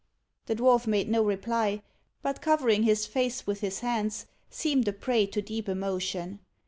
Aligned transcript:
The 0.47 0.55
dwarf 0.55 0.87
made 0.87 1.09
no 1.09 1.23
reply, 1.23 1.83
but 2.23 2.41
covering 2.41 2.81
his 2.81 3.05
face 3.05 3.45
with 3.45 3.59
his 3.61 3.81
hands, 3.81 4.25
seemed 4.49 4.87
a 4.87 4.93
prey 4.93 5.27
to 5.27 5.43
deep 5.43 5.69
emotion. 5.69 6.39